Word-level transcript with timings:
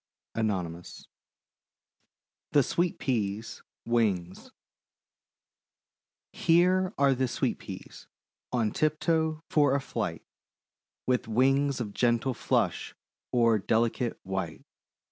ANON. 0.33 0.81
THE 2.53 2.63
SWEET 2.63 2.97
PEAS' 2.97 3.61
WINGS 3.85 4.49
Here 6.33 6.91
are 6.97 7.27
Sweet 7.27 7.59
Peas, 7.59 8.07
on 8.51 8.71
tiptoe 8.71 9.43
for 9.51 9.75
a 9.75 9.79
flight; 9.79 10.23
With 11.05 11.27
wings 11.27 11.79
of 11.79 11.93
gentle 11.93 12.33
flush 12.33 12.95
o'er 13.31 13.59
delicate 13.59 14.19
white. 14.23 14.63